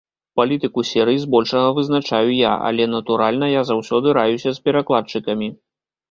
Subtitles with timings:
[0.39, 5.51] Палітыку серыі збольшага вызначаю я, але, натуральна, я заўсёды раюся з перакладчыкамі.